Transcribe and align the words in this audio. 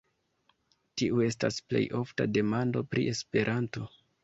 Tiu 1.01 1.19
estas 1.25 1.61
plej 1.67 1.83
ofta 2.01 2.29
demando 2.39 2.85
pri 2.95 3.07
Esperanto. 3.15 3.89